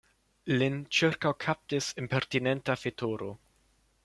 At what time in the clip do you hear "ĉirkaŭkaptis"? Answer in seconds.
0.99-1.91